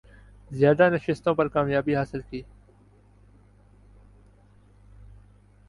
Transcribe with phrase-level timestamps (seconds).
[0.51, 2.41] زیادہ نشستوں پر کامیابی حاصل کی